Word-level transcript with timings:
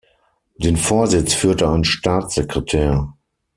Den 0.57 0.77
Vorsitz 0.77 1.35
führte 1.35 1.69
ein 1.69 1.83
Staatssekretär. 1.83 3.13